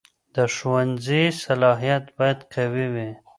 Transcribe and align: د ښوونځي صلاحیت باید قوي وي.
د 0.35 0.37
ښوونځي 0.55 1.23
صلاحیت 1.43 2.05
باید 2.17 2.39
قوي 2.53 2.87
وي. 2.93 3.09